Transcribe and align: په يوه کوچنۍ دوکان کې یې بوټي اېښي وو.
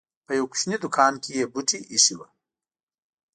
په 0.25 0.31
يوه 0.37 0.47
کوچنۍ 0.51 0.77
دوکان 0.83 1.13
کې 1.23 1.29
یې 1.39 1.45
بوټي 1.53 1.79
اېښي 1.91 2.15
وو. 2.17 2.25